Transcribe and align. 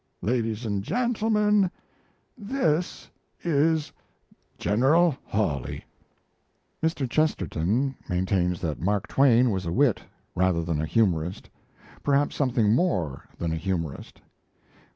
Ladies 0.23 0.65
and 0.65 0.81
gentlemen, 0.83 1.69
this 2.35 3.07
is 3.43 3.91
General 4.57 5.15
Hawley." 5.25 5.85
Mr. 6.81 7.07
Chesterton 7.07 7.93
maintains 8.09 8.61
that 8.61 8.81
Mark 8.81 9.05
Twain 9.07 9.51
was 9.51 9.67
a 9.67 9.71
wit 9.71 10.01
rather 10.33 10.63
than 10.63 10.81
a 10.81 10.87
humorist 10.87 11.51
perhaps 12.01 12.35
something 12.35 12.73
more 12.73 13.27
than 13.37 13.51
a 13.51 13.55
humorist. 13.57 14.23